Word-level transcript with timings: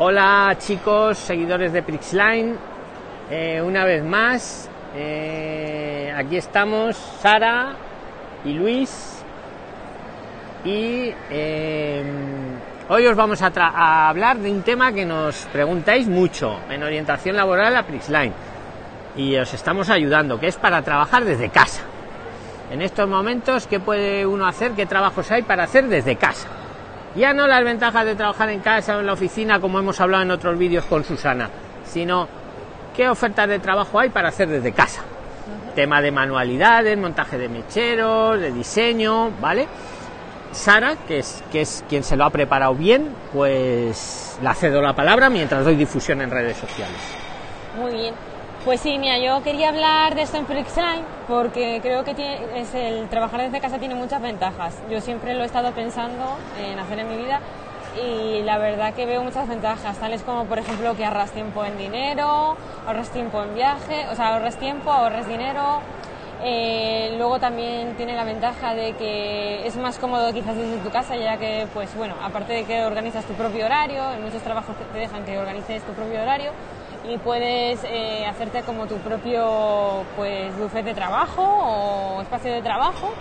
Hola 0.00 0.56
chicos, 0.58 1.18
seguidores 1.18 1.72
de 1.72 1.82
Prixline, 1.82 2.54
eh, 3.30 3.60
una 3.60 3.84
vez 3.84 4.04
más, 4.04 4.70
eh, 4.94 6.14
aquí 6.16 6.36
estamos 6.36 6.96
Sara 7.20 7.74
y 8.44 8.52
Luis 8.52 9.22
y 10.64 11.12
eh, 11.30 12.04
hoy 12.88 13.06
os 13.06 13.16
vamos 13.16 13.42
a, 13.42 13.50
a, 13.56 14.08
hablar 14.08 14.38
de 14.38 14.50
un 14.52 14.62
tema 14.62 14.92
que 14.92 15.04
nos 15.04 15.36
preguntáis 15.52 16.06
mucho 16.06 16.60
en 16.70 16.82
orientación 16.82 17.34
laboral 17.34 17.74
a 17.76 17.82
Prixline 17.82 18.32
y 19.16 19.36
os 19.36 19.52
estamos 19.52 19.90
ayudando, 19.90 20.38
que 20.38 20.46
es 20.46 20.56
para 20.56 20.82
trabajar 20.82 21.24
desde 21.24 21.48
casa. 21.50 21.82
En 22.70 22.82
estos 22.82 23.08
momentos, 23.08 23.66
¿qué 23.66 23.80
puede 23.80 24.26
uno 24.26 24.46
hacer? 24.46 24.72
¿Qué 24.72 24.86
trabajos 24.86 25.30
hay 25.32 25.42
para 25.42 25.64
hacer 25.64 25.88
desde 25.88 26.16
casa? 26.16 26.48
Ya 27.18 27.32
no 27.32 27.48
las 27.48 27.64
ventajas 27.64 28.06
de 28.06 28.14
trabajar 28.14 28.48
en 28.50 28.60
casa 28.60 28.96
o 28.96 29.00
en 29.00 29.06
la 29.06 29.12
oficina, 29.12 29.58
como 29.60 29.80
hemos 29.80 30.00
hablado 30.00 30.22
en 30.22 30.30
otros 30.30 30.56
vídeos 30.56 30.84
con 30.84 31.02
Susana, 31.02 31.50
sino 31.84 32.28
qué 32.96 33.08
ofertas 33.08 33.48
de 33.48 33.58
trabajo 33.58 33.98
hay 33.98 34.10
para 34.10 34.28
hacer 34.28 34.48
desde 34.48 34.70
casa. 34.70 35.02
Tema 35.74 36.00
de 36.00 36.12
manualidades, 36.12 36.96
montaje 36.96 37.36
de 37.36 37.48
mecheros, 37.48 38.40
de 38.40 38.52
diseño, 38.52 39.32
¿vale? 39.40 39.66
Sara, 40.52 40.94
que 41.08 41.18
es, 41.18 41.42
que 41.50 41.62
es 41.62 41.84
quien 41.88 42.04
se 42.04 42.16
lo 42.16 42.24
ha 42.24 42.30
preparado 42.30 42.76
bien, 42.76 43.12
pues 43.32 44.38
la 44.40 44.54
cedo 44.54 44.80
la 44.80 44.94
palabra 44.94 45.28
mientras 45.28 45.64
doy 45.64 45.74
difusión 45.74 46.22
en 46.22 46.30
redes 46.30 46.56
sociales. 46.56 47.00
Muy 47.76 47.94
bien. 47.94 48.27
Pues 48.68 48.82
sí, 48.82 48.98
mira, 48.98 49.16
yo 49.16 49.42
quería 49.42 49.70
hablar 49.70 50.14
de 50.14 50.20
esto 50.20 50.36
en 50.36 50.44
Flexline 50.44 51.02
porque 51.26 51.80
creo 51.80 52.04
que 52.04 52.10
es 52.54 52.74
el 52.74 53.08
trabajar 53.08 53.40
desde 53.40 53.62
casa 53.62 53.78
tiene 53.78 53.94
muchas 53.94 54.20
ventajas. 54.20 54.74
Yo 54.90 55.00
siempre 55.00 55.32
lo 55.32 55.42
he 55.42 55.46
estado 55.46 55.72
pensando 55.72 56.36
en 56.60 56.78
hacer 56.78 56.98
en 56.98 57.08
mi 57.08 57.16
vida 57.16 57.40
y 57.96 58.42
la 58.42 58.58
verdad 58.58 58.92
que 58.92 59.06
veo 59.06 59.22
muchas 59.22 59.48
ventajas, 59.48 59.96
tales 59.96 60.20
como 60.20 60.44
por 60.44 60.58
ejemplo 60.58 60.94
que 60.98 61.06
ahorras 61.06 61.30
tiempo 61.30 61.64
en 61.64 61.78
dinero, 61.78 62.58
ahorras 62.86 63.08
tiempo 63.08 63.42
en 63.42 63.54
viaje, 63.54 64.06
o 64.12 64.14
sea, 64.14 64.34
ahorras 64.34 64.58
tiempo, 64.58 64.90
ahorras 64.90 65.26
dinero. 65.26 65.80
Eh, 66.44 67.14
luego 67.16 67.40
también 67.40 67.96
tiene 67.96 68.14
la 68.14 68.24
ventaja 68.24 68.74
de 68.74 68.92
que 68.92 69.66
es 69.66 69.76
más 69.76 69.98
cómodo 69.98 70.30
quizás 70.34 70.54
desde 70.56 70.76
tu 70.76 70.90
casa, 70.90 71.16
ya 71.16 71.38
que, 71.38 71.66
pues 71.72 71.96
bueno, 71.96 72.16
aparte 72.22 72.52
de 72.52 72.64
que 72.64 72.84
organizas 72.84 73.24
tu 73.24 73.32
propio 73.32 73.64
horario, 73.64 74.12
en 74.12 74.22
muchos 74.22 74.42
trabajos 74.42 74.76
te 74.92 74.98
dejan 74.98 75.24
que 75.24 75.38
organices 75.38 75.82
tu 75.84 75.92
propio 75.94 76.20
horario, 76.20 76.52
y 77.06 77.18
puedes 77.18 77.80
eh, 77.84 78.26
hacerte 78.26 78.62
como 78.62 78.86
tu 78.86 78.96
propio 78.96 80.04
pues 80.16 80.56
buffet 80.58 80.84
de 80.84 80.94
trabajo 80.94 81.42
o 81.42 82.22
espacio 82.22 82.52
de 82.52 82.62
trabajo 82.62 83.12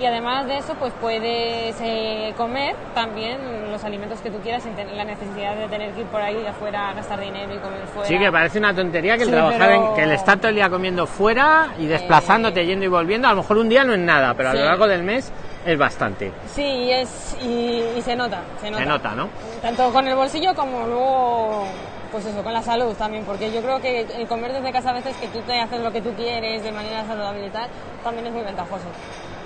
y 0.00 0.06
además 0.06 0.46
de 0.46 0.58
eso 0.58 0.74
pues 0.74 0.92
puedes 1.00 1.76
eh, 1.80 2.34
comer 2.36 2.74
también 2.94 3.38
los 3.70 3.84
alimentos 3.84 4.20
que 4.20 4.30
tú 4.30 4.38
quieras 4.38 4.62
sin 4.62 4.74
tener 4.74 4.94
la 4.94 5.04
necesidad 5.04 5.54
de 5.56 5.68
tener 5.68 5.92
que 5.92 6.00
ir 6.00 6.06
por 6.06 6.20
ahí 6.20 6.44
afuera 6.46 6.90
a 6.90 6.94
gastar 6.94 7.20
dinero 7.20 7.54
y 7.54 7.58
comer 7.58 7.86
fuera. 7.86 8.08
Sí, 8.08 8.18
que 8.18 8.32
parece 8.32 8.58
una 8.58 8.74
tontería 8.74 9.16
que 9.16 9.22
el 9.22 9.30
trabajar 9.30 9.70
en, 9.70 9.94
que 9.94 10.02
el 10.02 10.10
estar 10.10 10.38
todo 10.38 10.48
el 10.48 10.56
día 10.56 10.68
comiendo 10.68 11.06
fuera 11.06 11.68
y 11.78 11.86
desplazándote, 11.86 12.62
eh... 12.62 12.66
yendo 12.66 12.84
y 12.84 12.88
volviendo, 12.88 13.28
a 13.28 13.30
lo 13.30 13.42
mejor 13.42 13.58
un 13.58 13.68
día 13.68 13.84
no 13.84 13.94
es 13.94 14.00
nada, 14.00 14.34
pero 14.34 14.50
sí. 14.50 14.56
a 14.56 14.60
lo 14.60 14.66
largo 14.66 14.88
del 14.88 15.04
mes 15.04 15.32
es 15.64 15.78
bastante. 15.78 16.32
Sí, 16.46 16.90
es, 16.90 17.36
y, 17.42 17.82
y 17.96 18.02
se 18.02 18.14
nota, 18.14 18.42
se 18.60 18.70
nota. 18.70 18.82
Se 18.82 18.88
nota, 18.88 19.14
¿no? 19.14 19.28
Tanto 19.62 19.90
con 19.92 20.06
el 20.06 20.14
bolsillo 20.14 20.54
como 20.54 20.86
luego 20.86 21.66
pues 22.14 22.26
eso, 22.26 22.44
con 22.44 22.52
la 22.52 22.62
salud 22.62 22.94
también, 22.94 23.24
porque 23.24 23.52
yo 23.52 23.60
creo 23.60 23.80
que 23.80 24.02
el 24.02 24.28
comer 24.28 24.52
desde 24.52 24.70
casa 24.70 24.90
a 24.90 24.92
veces 24.92 25.16
que 25.16 25.26
tú 25.26 25.40
te 25.40 25.60
haces 25.60 25.80
lo 25.80 25.90
que 25.90 26.00
tú 26.00 26.12
quieres 26.12 26.62
de 26.62 26.70
manera 26.70 27.04
saludable 27.04 27.44
y 27.44 27.50
tal, 27.50 27.68
también 28.04 28.28
es 28.28 28.32
muy 28.32 28.42
ventajoso. 28.42 28.84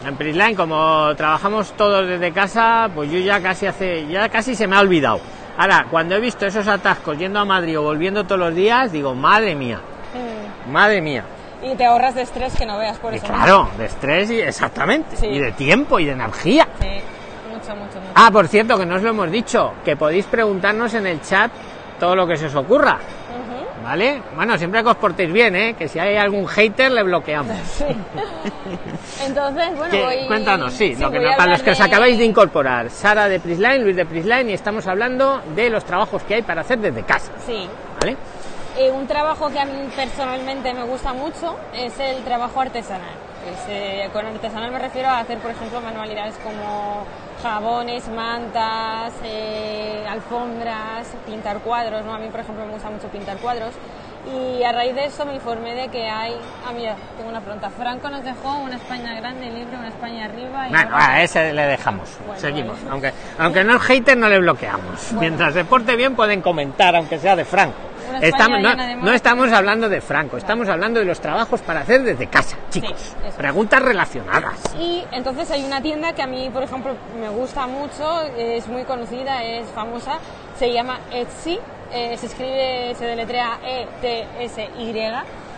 En 0.06 0.14
Prisline, 0.16 0.54
como 0.54 1.14
trabajamos 1.16 1.72
todos 1.72 2.06
desde 2.06 2.30
casa, 2.30 2.90
pues 2.94 3.10
yo 3.10 3.20
ya 3.20 3.40
casi 3.40 3.64
hace, 3.64 4.06
ya 4.06 4.28
casi 4.28 4.54
se 4.54 4.66
me 4.66 4.76
ha 4.76 4.80
olvidado. 4.80 5.18
Ahora, 5.56 5.86
cuando 5.90 6.14
he 6.14 6.20
visto 6.20 6.44
esos 6.44 6.68
atascos 6.68 7.16
yendo 7.16 7.40
a 7.40 7.46
Madrid 7.46 7.78
o 7.78 7.82
volviendo 7.82 8.24
todos 8.24 8.38
los 8.38 8.54
días, 8.54 8.92
digo, 8.92 9.14
madre 9.14 9.54
mía, 9.54 9.80
mm. 10.12 10.70
madre 10.70 11.00
mía. 11.00 11.24
Y 11.62 11.74
te 11.74 11.84
ahorras 11.84 12.14
de 12.14 12.22
estrés 12.22 12.54
que 12.56 12.64
no 12.66 12.78
veas 12.78 12.98
por 12.98 13.12
y 13.12 13.16
eso. 13.16 13.26
Claro, 13.26 13.68
de 13.76 13.86
estrés 13.86 14.30
y 14.30 14.40
exactamente, 14.40 15.16
sí. 15.16 15.26
y 15.26 15.38
de 15.38 15.52
tiempo 15.52 15.98
y 15.98 16.04
de 16.06 16.12
energía. 16.12 16.68
Sí, 16.80 16.86
mucho, 17.50 17.74
mucho, 17.74 18.00
mucho. 18.00 18.12
Ah, 18.14 18.30
por 18.30 18.46
cierto, 18.46 18.78
que 18.78 18.86
no 18.86 18.96
os 18.96 19.02
lo 19.02 19.10
hemos 19.10 19.30
dicho, 19.30 19.74
que 19.84 19.96
podéis 19.96 20.26
preguntarnos 20.26 20.94
en 20.94 21.06
el 21.06 21.20
chat 21.20 21.50
todo 21.98 22.14
lo 22.14 22.26
que 22.26 22.36
se 22.36 22.46
os 22.46 22.54
ocurra. 22.54 22.94
Uh 22.96 23.80
-huh. 23.82 23.84
¿Vale? 23.84 24.22
Bueno, 24.36 24.56
siempre 24.56 24.82
que 24.82 24.88
os 24.90 24.96
portéis 24.96 25.32
bien, 25.32 25.56
¿eh? 25.56 25.74
Que 25.76 25.88
si 25.88 25.98
hay 25.98 26.16
algún 26.16 26.46
hater 26.46 26.92
le 26.92 27.02
bloqueamos. 27.02 27.56
Sí. 27.78 29.24
Entonces, 29.26 29.76
bueno. 29.76 29.94
Cuéntanos, 30.28 30.72
sí, 30.72 30.94
sí 30.94 31.02
lo 31.02 31.10
que 31.10 31.18
no, 31.18 31.36
para 31.36 31.52
los 31.52 31.62
que 31.62 31.70
os 31.72 31.80
acabáis 31.80 32.16
de 32.18 32.24
incorporar. 32.24 32.88
Sara 32.88 33.28
de 33.28 33.40
Prisline, 33.40 33.82
Luis 33.82 33.96
de 33.96 34.06
Prisline, 34.06 34.50
y 34.50 34.52
estamos 34.52 34.86
hablando 34.86 35.42
de 35.54 35.70
los 35.70 35.84
trabajos 35.84 36.22
que 36.22 36.36
hay 36.36 36.42
para 36.42 36.60
hacer 36.60 36.78
desde 36.78 37.02
casa. 37.02 37.32
Sí. 37.44 37.68
¿Vale? 38.00 38.16
Eh, 38.78 38.92
un 38.92 39.08
trabajo 39.08 39.50
que 39.50 39.58
a 39.58 39.64
mí 39.64 39.72
personalmente 39.96 40.72
me 40.72 40.84
gusta 40.84 41.12
mucho 41.12 41.56
es 41.74 41.98
el 41.98 42.22
trabajo 42.22 42.60
artesanal. 42.60 43.10
Es, 43.52 43.64
eh, 43.68 44.08
con 44.12 44.24
artesanal 44.24 44.70
me 44.70 44.78
refiero 44.78 45.08
a 45.08 45.18
hacer, 45.18 45.38
por 45.38 45.50
ejemplo, 45.50 45.80
manualidades 45.80 46.36
como 46.44 47.04
jabones, 47.42 48.08
mantas, 48.08 49.14
eh, 49.24 50.06
alfombras, 50.08 51.08
pintar 51.26 51.58
cuadros. 51.58 52.04
¿no? 52.04 52.14
A 52.14 52.18
mí, 52.18 52.28
por 52.28 52.38
ejemplo, 52.38 52.64
me 52.66 52.72
gusta 52.72 52.88
mucho 52.88 53.08
pintar 53.08 53.38
cuadros. 53.38 53.74
Y 54.32 54.62
a 54.62 54.70
raíz 54.70 54.94
de 54.94 55.06
eso 55.06 55.26
me 55.26 55.34
informé 55.34 55.74
de 55.74 55.88
que 55.88 56.06
hay... 56.06 56.36
Ah, 56.64 56.72
mira, 56.72 56.94
tengo 57.16 57.30
una 57.30 57.40
pregunta. 57.40 57.70
Franco 57.70 58.10
nos 58.10 58.22
dejó 58.22 58.58
una 58.58 58.76
España 58.76 59.14
grande 59.14 59.46
libre, 59.50 59.76
una 59.76 59.88
España 59.88 60.26
arriba... 60.26 60.68
Y 60.68 60.70
Bueno, 60.70 60.90
a 60.92 61.22
ese 61.22 61.52
le 61.52 61.62
dejamos. 61.62 62.10
Bueno, 62.26 62.40
Seguimos. 62.40 62.76
vale. 62.76 62.90
Aunque, 62.90 63.12
aunque 63.38 63.64
no 63.64 63.76
es 63.76 63.82
hater, 63.82 64.16
no 64.16 64.28
le 64.28 64.38
bloqueamos. 64.38 65.06
Bueno. 65.12 65.20
Mientras 65.20 65.54
se 65.54 65.64
porte 65.64 65.96
bien, 65.96 66.14
pueden 66.14 66.42
comentar, 66.42 66.94
aunque 66.94 67.18
sea 67.18 67.34
de 67.34 67.44
Franco. 67.44 67.88
Una 68.08 68.18
España 68.18 68.58
Estamos, 68.58 69.04
no, 69.04 69.12
estamos 69.12 69.52
hablando 69.52 69.88
de 69.88 70.00
Franco, 70.00 70.36
estamos 70.36 70.68
hablando 70.68 71.00
de 71.00 71.06
los 71.06 71.20
trabajos 71.20 71.60
para 71.60 71.80
hacer 71.80 72.02
desde 72.02 72.26
casa, 72.26 72.56
chicos. 72.70 73.16
Preguntas 73.36 73.82
relacionadas. 73.82 74.74
Y 74.78 75.04
entonces 75.12 75.50
hay 75.50 75.64
una 75.64 75.80
tienda 75.80 76.12
que 76.12 76.22
a 76.22 76.26
mí, 76.26 76.50
por 76.52 76.62
ejemplo, 76.62 76.94
me 77.20 77.28
gusta 77.28 77.66
mucho, 77.66 78.22
es 78.36 78.66
muy 78.68 78.84
conocida, 78.84 79.42
es 79.42 79.68
famosa, 79.68 80.18
se 80.58 80.72
llama 80.72 80.98
Etsy, 81.12 81.58
eh, 81.92 82.16
se 82.18 82.26
escribe, 82.26 82.94
se 82.96 83.04
deletrea 83.04 83.58
E 83.64 83.82
E-T-S-Y, 83.82 84.92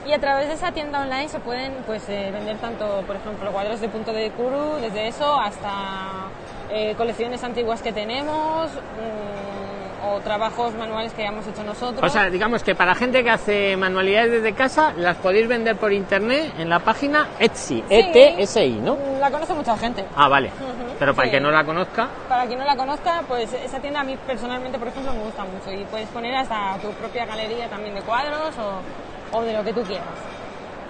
y 0.06 0.12
a 0.12 0.18
través 0.18 0.48
de 0.48 0.54
esa 0.54 0.72
tienda 0.72 1.02
online 1.02 1.28
se 1.28 1.38
pueden 1.40 1.72
pues, 1.86 2.08
eh, 2.08 2.30
vender 2.32 2.56
tanto, 2.58 3.02
por 3.06 3.16
ejemplo, 3.16 3.52
cuadros 3.52 3.80
de 3.80 3.88
punto 3.88 4.12
de 4.12 4.30
Kuru, 4.30 4.76
desde 4.80 5.08
eso 5.08 5.38
hasta 5.38 6.28
eh, 6.70 6.94
colecciones 6.96 7.44
antiguas 7.44 7.82
que 7.82 7.92
tenemos, 7.92 8.70
mm, 8.70 9.69
o 10.04 10.20
trabajos 10.20 10.74
manuales 10.74 11.12
que 11.12 11.22
hayamos 11.22 11.46
hecho 11.46 11.62
nosotros. 11.62 12.02
O 12.02 12.08
sea, 12.08 12.30
digamos 12.30 12.62
que 12.62 12.74
para 12.74 12.94
gente 12.94 13.22
que 13.22 13.30
hace 13.30 13.76
manualidades 13.76 14.30
desde 14.32 14.52
casa, 14.54 14.92
las 14.96 15.16
podéis 15.16 15.48
vender 15.48 15.76
por 15.76 15.92
internet 15.92 16.52
en 16.58 16.68
la 16.68 16.78
página 16.78 17.28
Etsy, 17.38 17.82
Sí. 17.88 17.94
E-T-S-I, 17.94 18.72
¿no? 18.82 18.96
La 19.20 19.30
conoce 19.30 19.52
mucha 19.54 19.76
gente. 19.76 20.04
Ah, 20.16 20.28
vale. 20.28 20.50
Pero 20.98 21.14
para 21.14 21.28
sí. 21.28 21.34
el 21.34 21.38
que 21.38 21.44
no 21.44 21.50
la 21.50 21.64
conozca, 21.64 22.08
Para 22.28 22.46
quien 22.46 22.58
no 22.58 22.64
la 22.64 22.76
conozca, 22.76 23.22
pues 23.28 23.52
esa 23.52 23.78
tienda 23.80 24.00
a 24.00 24.04
mí 24.04 24.16
personalmente, 24.26 24.78
por 24.78 24.88
ejemplo, 24.88 25.12
me 25.12 25.22
gusta 25.22 25.44
mucho 25.44 25.70
y 25.72 25.84
puedes 25.84 26.08
poner 26.08 26.34
hasta 26.36 26.76
tu 26.82 26.90
propia 26.92 27.24
galería 27.26 27.68
también 27.68 27.94
de 27.94 28.02
cuadros 28.02 28.54
o, 28.58 29.38
o 29.38 29.42
de 29.42 29.52
lo 29.52 29.64
que 29.64 29.72
tú 29.72 29.82
quieras. 29.82 30.06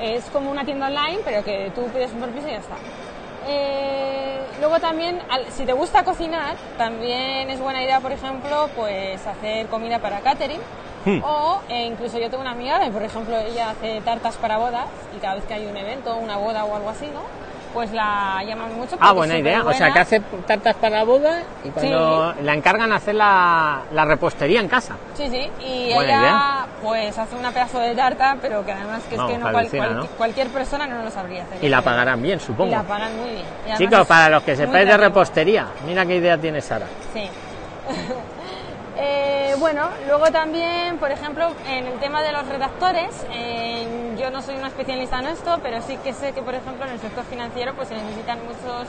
Es 0.01 0.25
como 0.31 0.51
una 0.51 0.65
tienda 0.65 0.87
online, 0.87 1.19
pero 1.25 1.45
que 1.45 1.71
tú 1.75 1.83
pides 1.89 2.11
un 2.13 2.21
permiso 2.21 2.49
y 2.49 2.53
ya 2.53 2.59
está. 2.59 2.75
Eh, 3.47 4.41
luego 4.61 4.79
también, 4.81 5.21
al- 5.29 5.51
si 5.51 5.65
te 5.65 5.73
gusta 5.73 6.05
cocinar, 6.05 6.57
también 6.77 7.51
es 7.51 7.61
buena 7.61 7.83
idea, 7.83 8.01
por 8.01 8.13
ejemplo, 8.13 8.69
pues 8.77 9.27
hacer 9.27 9.67
comida 9.67 9.99
para 9.99 10.21
catering. 10.21 10.61
Hmm. 11.05 11.23
O 11.25 11.61
eh, 11.71 11.85
incluso 11.87 12.19
yo 12.19 12.29
tengo 12.29 12.43
una 12.43 12.51
amiga 12.53 12.79
que, 12.81 12.91
por 12.91 13.03
ejemplo, 13.03 13.39
ella 13.39 13.71
hace 13.71 14.03
tartas 14.03 14.37
para 14.37 14.59
bodas 14.59 14.85
y 15.17 15.19
cada 15.19 15.37
vez 15.37 15.45
que 15.45 15.55
hay 15.55 15.67
un 15.67 15.77
evento, 15.77 16.15
una 16.17 16.37
boda 16.37 16.65
o 16.67 16.77
algo 16.77 16.91
así, 16.91 17.07
¿no? 17.07 17.23
Pues 17.73 17.93
la 17.93 18.43
llaman 18.45 18.75
mucho. 18.77 18.97
Ah, 18.99 19.13
buena 19.13 19.39
idea. 19.39 19.63
O 19.65 19.73
sea, 19.73 19.93
que 19.93 20.01
hace 20.01 20.21
tartas 20.47 20.75
para 20.77 21.05
boda 21.05 21.43
y 21.65 21.69
cuando 21.69 22.35
la 22.43 22.55
encargan 22.55 22.93
hacer 22.93 23.15
la, 23.15 23.83
la 23.93 24.05
repostería 24.05 24.59
en 24.61 24.67
casa. 24.69 24.97
Sí, 25.15 25.29
sí, 25.31 25.49
y 25.65 25.95
Buena 25.95 26.11
ella 26.13 26.21
idea. 26.21 26.67
pues 26.83 27.17
hace 27.17 27.37
una 27.37 27.53
pedazo 27.53 27.79
de 27.79 27.95
tarta, 27.95 28.37
pero 28.43 28.65
que 28.67 28.73
además 28.73 29.03
que 29.09 29.15
es 29.15 29.21
que 29.23 29.39
no 29.39 29.43
cual- 29.43 29.57
alucina, 29.57 29.85
cual- 29.87 29.97
¿no? 29.99 30.07
cualquier 30.07 30.49
persona 30.49 30.87
no 30.89 31.03
lo 31.05 31.11
sabría 31.13 31.45
hacer. 31.45 31.63
Y 31.63 31.69
la 31.69 31.81
pagarán 31.81 32.21
bien, 32.21 32.41
supongo. 32.41 32.73
Y 32.73 32.75
la 32.75 32.83
pagan 32.83 33.17
muy 33.17 33.31
bien. 33.31 33.77
Chicos, 33.79 34.05
para 34.07 34.29
los 34.31 34.43
que 34.43 34.57
sepáis 34.57 34.89
de 34.89 34.97
repostería, 34.97 35.67
mira 35.87 36.05
qué 36.05 36.17
idea 36.17 36.37
tiene 36.39 36.61
Sara. 36.61 36.87
Sí. 37.15 37.29
Eh, 39.03 39.55
bueno, 39.59 39.89
luego 40.07 40.31
también, 40.31 40.99
por 40.99 41.11
ejemplo, 41.11 41.49
en 41.67 41.87
el 41.87 41.99
tema 42.01 42.23
de 42.23 42.33
los 42.33 42.47
redactores, 42.47 43.09
eh, 43.33 43.87
yo 44.21 44.31
no 44.31 44.43
soy 44.43 44.57
una 44.57 44.69
especialista 44.69 45.19
en 45.19 45.27
esto, 45.27 45.59
pero 45.63 45.81
sí 45.83 45.97
que 46.05 46.13
sé 46.13 46.33
que, 46.33 46.43
por 46.43 46.55
ejemplo, 46.55 46.85
en 46.87 46.93
el 46.93 46.99
sector 47.01 47.25
financiero 47.25 47.75
pues 47.75 47.89
se 47.89 47.95
necesitan 47.95 48.39
muchos 48.45 48.89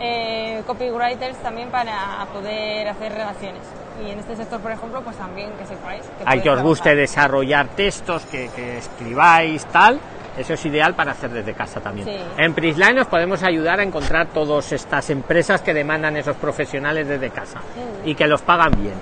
eh, 0.00 0.62
copywriters 0.66 1.38
también 1.38 1.68
para 1.70 2.26
poder 2.32 2.88
hacer 2.88 3.12
relaciones. 3.12 3.62
Y 4.04 4.10
en 4.10 4.18
este 4.18 4.36
sector, 4.36 4.60
por 4.60 4.72
ejemplo, 4.72 5.02
pues 5.02 5.16
también 5.16 5.50
que 5.52 5.66
sepáis. 5.66 6.02
Que 6.02 6.24
Hay 6.26 6.40
que 6.40 6.50
os 6.50 6.62
guste 6.62 6.84
trabajar. 6.84 7.00
desarrollar 7.00 7.68
textos, 7.68 8.22
que, 8.26 8.48
que 8.56 8.78
escribáis, 8.78 9.64
tal. 9.66 10.00
Eso 10.36 10.54
es 10.54 10.64
ideal 10.64 10.94
para 10.94 11.12
hacer 11.12 11.30
desde 11.30 11.52
casa 11.52 11.80
también. 11.80 12.08
Sí. 12.08 12.16
En 12.38 12.54
Prisline 12.54 12.94
nos 12.96 13.06
podemos 13.06 13.42
ayudar 13.42 13.80
a 13.80 13.82
encontrar 13.82 14.28
todas 14.28 14.72
estas 14.72 15.10
empresas 15.10 15.60
que 15.60 15.74
demandan 15.74 16.16
esos 16.16 16.36
profesionales 16.36 17.06
desde 17.06 17.28
casa 17.28 17.60
y 18.04 18.14
que 18.14 18.26
los 18.26 18.40
pagan 18.40 18.72
bien. 18.80 18.94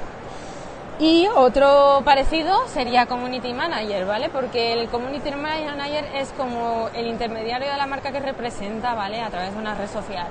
Y 1.00 1.26
otro 1.34 2.02
parecido 2.04 2.68
sería 2.68 3.06
Community 3.06 3.54
Manager, 3.54 4.04
¿vale? 4.04 4.28
Porque 4.28 4.74
el 4.74 4.90
Community 4.90 5.30
Manager 5.30 6.04
es 6.14 6.28
como 6.36 6.90
el 6.94 7.06
intermediario 7.06 7.70
de 7.70 7.78
la 7.78 7.86
marca 7.86 8.12
que 8.12 8.20
representa, 8.20 8.94
¿vale? 8.94 9.22
A 9.22 9.30
través 9.30 9.54
de 9.54 9.58
una 9.58 9.74
red 9.74 9.88
social. 9.88 10.26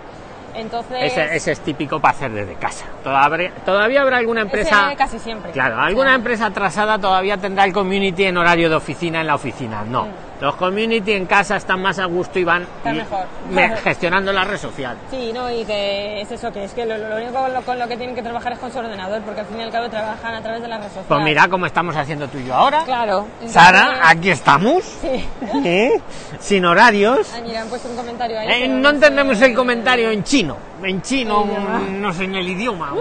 Entonces, 0.60 0.98
Ese, 1.02 1.36
ese 1.36 1.52
es 1.54 1.60
típico 1.62 2.00
para 2.00 2.16
hacer 2.16 2.32
desde 2.32 2.54
casa. 2.56 2.86
Todavía, 3.04 3.52
todavía 3.66 4.02
habrá 4.02 4.18
alguna 4.18 4.42
empresa... 4.42 4.94
casi 4.98 5.20
siempre. 5.20 5.52
Claro, 5.52 5.80
alguna 5.80 6.16
empresa 6.16 6.48
atrasada 6.48 7.00
todavía 7.00 7.38
tendrá 7.38 7.66
el 7.66 7.74
community 7.74 8.26
en 8.26 8.38
horario 8.38 8.70
de 8.70 8.76
oficina 8.76 9.22
en 9.22 9.28
la 9.28 9.36
oficina. 9.36 9.84
No. 9.84 10.06
Mm. 10.06 10.10
Los 10.42 10.56
community 10.56 11.12
en 11.12 11.26
casa 11.26 11.58
están 11.58 11.82
más 11.82 12.00
a 12.00 12.06
gusto 12.06 12.40
y 12.40 12.46
van 12.46 12.66
y- 12.86 12.90
mejor. 12.90 13.26
me- 13.52 13.76
gestionando 13.78 14.32
la 14.32 14.46
red 14.46 14.58
social. 14.58 14.96
Sí, 15.12 15.32
no, 15.34 15.52
y 15.52 15.66
que 15.66 16.22
es 16.22 16.32
eso, 16.32 16.50
que 16.54 16.64
es 16.64 16.74
que 16.74 16.86
lo, 16.86 16.98
lo 16.98 17.18
único 17.18 17.34
con 17.34 17.54
lo, 17.54 17.62
con 17.62 17.78
lo 17.80 17.88
que 17.90 17.98
tienen 17.98 18.16
que 18.16 18.22
trabajar 18.24 18.54
es 18.54 18.60
con 18.60 18.72
su 18.72 18.80
ordenador, 18.80 19.22
porque 19.24 19.42
al 19.42 19.48
fin 19.48 19.60
y 19.60 19.64
al 19.64 19.72
cabo 19.72 19.90
trabajan 19.90 20.34
a 20.36 20.42
través 20.42 20.62
de 20.62 20.68
la 20.70 20.78
red 20.78 20.86
social. 20.88 21.06
Pues 21.10 21.24
mira 21.24 21.48
cómo 21.50 21.66
estamos 21.66 21.94
haciendo 21.98 22.28
tú 22.30 22.38
y 22.38 22.46
yo 22.46 22.54
ahora. 22.56 22.84
Claro. 22.86 23.28
Sara, 23.48 24.00
aquí 24.10 24.30
estamos. 24.30 24.82
Sí. 25.02 25.26
¿eh? 25.66 26.00
Sin 26.40 26.64
horarios. 26.66 27.30
Ah, 27.36 27.42
mira, 27.44 27.62
han 27.62 27.68
puesto 27.68 27.90
un 27.90 27.98
comentario 27.98 28.40
ahí. 28.40 28.64
Eh, 28.64 28.68
no 28.70 28.90
entendemos 28.92 29.42
el 29.42 29.54
comentario 29.54 30.10
en 30.10 30.24
chino. 30.24 30.49
En 30.84 31.02
chino, 31.02 31.46
no 31.92 32.14
sé 32.14 32.24
en 32.26 32.36
el 32.36 32.48
idioma. 32.50 32.94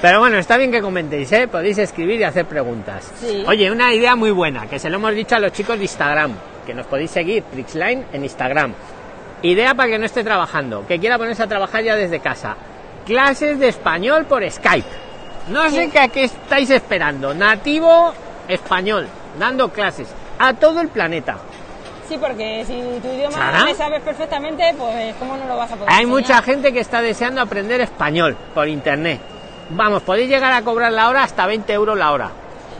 Pero 0.00 0.20
bueno, 0.20 0.38
está 0.38 0.56
bien 0.56 0.70
que 0.70 0.80
comentéis, 0.80 1.30
¿eh? 1.32 1.48
Podéis 1.48 1.78
escribir 1.78 2.20
y 2.20 2.24
hacer 2.24 2.46
preguntas. 2.46 3.10
Sí. 3.20 3.44
Oye, 3.46 3.70
una 3.70 3.92
idea 3.92 4.14
muy 4.16 4.30
buena, 4.30 4.66
que 4.66 4.78
se 4.78 4.88
lo 4.90 4.96
hemos 4.96 5.14
dicho 5.14 5.36
a 5.36 5.40
los 5.40 5.52
chicos 5.52 5.76
de 5.76 5.84
Instagram, 5.84 6.32
que 6.66 6.74
nos 6.74 6.86
podéis 6.86 7.10
seguir, 7.10 7.42
Trixline 7.44 8.06
en 8.12 8.22
Instagram. 8.24 8.72
Idea 9.42 9.74
para 9.74 9.90
que 9.90 9.98
no 9.98 10.06
esté 10.06 10.24
trabajando, 10.24 10.86
que 10.86 10.98
quiera 10.98 11.18
ponerse 11.18 11.42
a 11.42 11.46
trabajar 11.46 11.82
ya 11.84 11.96
desde 11.96 12.20
casa. 12.20 12.56
Clases 13.06 13.58
de 13.58 13.68
español 13.68 14.26
por 14.26 14.48
Skype. 14.48 14.88
No 15.50 15.68
sé 15.70 15.84
Sí. 15.86 15.90
qué, 15.90 15.98
a 16.00 16.08
qué 16.08 16.24
estáis 16.24 16.70
esperando. 16.70 17.32
Nativo 17.34 18.12
español, 18.48 19.06
dando 19.38 19.70
clases 19.70 20.08
a 20.38 20.52
todo 20.54 20.80
el 20.80 20.88
planeta. 20.88 21.38
Sí, 22.08 22.16
porque 22.16 22.64
si 22.64 22.72
tu 23.00 23.08
idioma 23.08 23.36
¿Sara? 23.36 23.64
le 23.64 23.74
sabes 23.74 24.00
perfectamente, 24.00 24.74
pues 24.78 25.14
¿cómo 25.16 25.36
no 25.36 25.44
lo 25.46 25.56
vas 25.58 25.70
a 25.70 25.74
poder 25.76 25.90
Hay 25.90 26.04
enseñar? 26.04 26.20
mucha 26.20 26.42
gente 26.42 26.72
que 26.72 26.80
está 26.80 27.02
deseando 27.02 27.40
aprender 27.42 27.80
español 27.82 28.34
por 28.54 28.66
internet. 28.66 29.20
Vamos, 29.70 30.02
podéis 30.02 30.30
llegar 30.30 30.52
a 30.52 30.62
cobrar 30.62 30.90
la 30.92 31.10
hora 31.10 31.22
hasta 31.22 31.46
20 31.46 31.70
euros 31.74 31.98
la 31.98 32.12
hora. 32.12 32.30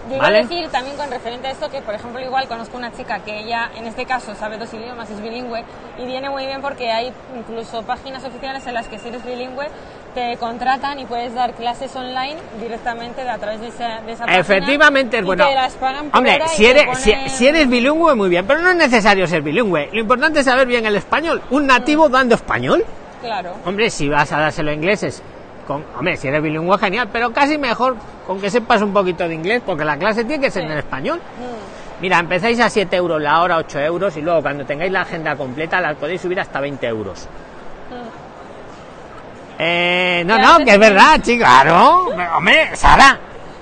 Yo 0.08 0.14
iba 0.16 0.25
¿Vale? 0.25 0.38
a 0.38 0.42
decir 0.42 0.66
también 0.70 0.96
con 0.96 1.10
referente 1.10 1.48
a 1.48 1.50
esto 1.50 1.69
que, 1.69 1.82
por 1.82 1.94
ejemplo, 1.94 2.19
igual 2.20 2.48
conozco 2.48 2.78
una 2.78 2.90
chica 2.92 3.19
que 3.19 3.40
ella, 3.40 3.70
en 3.76 3.84
este 3.86 4.06
caso, 4.06 4.34
sabe 4.34 4.56
dos 4.56 4.72
idiomas, 4.72 5.10
es 5.10 5.20
bilingüe, 5.20 5.62
y 5.98 6.06
viene 6.06 6.30
muy 6.30 6.46
bien 6.46 6.62
porque 6.62 6.90
hay 6.90 7.12
incluso 7.36 7.82
páginas 7.82 8.25
oficiales 8.25 8.66
en 8.66 8.72
las 8.72 8.88
que 8.88 8.98
si 8.98 9.08
eres 9.08 9.22
bilingüe 9.22 9.66
te 10.14 10.37
contratan 10.38 10.99
y 10.99 11.05
puedes 11.05 11.34
dar 11.34 11.52
clases 11.55 11.94
online 11.94 12.37
directamente 12.60 13.20
a 13.28 13.38
través 13.38 13.60
de 13.60 13.69
esa, 13.69 14.00
de 14.00 14.12
esa 14.12 14.25
página. 14.25 14.40
Efectivamente 14.40 15.16
es 15.19 15.22
y 15.22 15.26
bueno. 15.26 15.46
te 15.46 15.55
las 15.55 15.72
pagan 15.75 16.10
por 16.10 16.19
Hombre, 16.19 16.34
hora 16.37 16.46
y 16.46 16.49
si 16.49 16.66
eres, 16.66 16.99
si, 16.99 17.10
ponen- 17.12 17.28
si 17.28 17.46
eres 17.46 17.69
bilingüe, 17.69 18.14
muy 18.14 18.28
bien, 18.28 18.46
pero 18.46 18.60
no 18.60 18.70
es 18.70 18.76
necesario 18.76 19.26
ser 19.26 19.43
bilingüe. 19.43 19.88
Lo 19.93 20.00
importante 20.00 20.40
es 20.40 20.46
saber 20.46 20.66
bien 20.66 20.87
el 20.87 20.96
español. 20.96 21.43
Un 21.50 21.66
nativo 21.66 22.08
dando 22.08 22.34
español. 22.34 22.84
Claro. 23.20 23.52
Hombre, 23.64 23.90
si 23.90 24.08
vas 24.08 24.31
a 24.32 24.38
dárselo 24.40 24.70
a 24.70 24.75
ingleses, 24.75 25.22
con, 25.66 25.84
hombre, 25.96 26.16
si 26.16 26.28
eres 26.28 26.43
bilingüe, 26.43 26.78
genial, 26.78 27.08
pero 27.12 27.32
casi 27.32 27.58
mejor 27.58 27.96
con 28.26 28.40
que 28.40 28.50
sepas 28.50 28.81
un 28.82 28.93
poquito 28.93 29.26
de 29.28 29.34
inglés, 29.34 29.62
porque 29.64 29.84
la 29.84 29.96
clase 29.99 30.25
tiene 30.25 30.44
que 30.44 30.50
ser 30.50 30.64
Sí. 30.64 30.72
en 30.72 30.78
español. 30.78 31.19
Mm. 31.19 32.00
Mira, 32.00 32.20
empezáis 32.20 32.61
a 32.61 32.70
7 32.70 32.94
euros 32.96 33.20
la 33.20 33.40
hora, 33.43 33.56
8 33.56 33.81
euros, 33.81 34.16
y 34.16 34.22
luego 34.22 34.40
cuando 34.40 34.64
tengáis 34.64 34.93
la 34.93 35.00
agenda 35.00 35.34
completa, 35.37 35.81
la 35.81 35.94
podéis 35.94 36.20
subir 36.20 36.38
hasta 36.38 36.61
20 36.61 36.87
euros. 36.87 37.26
Eh, 39.58 40.22
no, 40.26 40.38
no, 40.38 40.64
que 40.64 40.72
es 40.72 40.78
verdad, 40.78 41.20
chico, 41.20 41.44
claro. 41.44 42.08
Hombre, 42.37 42.76
Sara, 42.76 43.19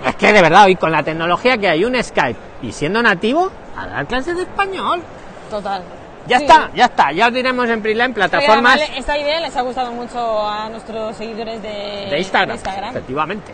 es 0.06 0.14
que 0.16 0.32
de 0.32 0.42
verdad, 0.42 0.64
hoy 0.64 0.76
con 0.76 0.92
la 0.92 1.02
tecnología 1.02 1.56
que 1.56 1.68
hay, 1.68 1.84
un 1.84 2.02
Skype, 2.02 2.38
y 2.62 2.72
siendo 2.72 3.02
nativo, 3.02 3.50
a 3.76 3.86
dar 3.86 4.06
clases 4.06 4.36
de 4.36 4.42
español. 4.42 5.02
Total. 5.50 5.82
Ya 6.26 6.38
Sí. 6.38 6.44
está, 6.44 6.70
ya 6.74 6.84
está, 6.86 7.12
ya 7.12 7.28
os 7.28 7.32
diremos 7.32 7.68
en 7.70 7.80
Pero 7.80 8.12
plataformas 8.14 8.80
esta 8.96 9.16
idea 9.16 9.40
les 9.40 9.56
ha 9.56 9.62
gustado 9.62 9.92
mucho 9.92 10.44
a 10.46 10.68
nuestros 10.68 11.16
seguidores 11.16 11.62
de, 11.62 12.08
de 12.10 12.18
Instagram, 12.18 12.48
de 12.48 12.54
Instagram. 12.56 12.90
efectivamente. 12.90 13.52